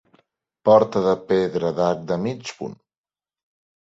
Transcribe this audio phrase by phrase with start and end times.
[0.69, 2.77] Porta de pedra d'arc de mig punt.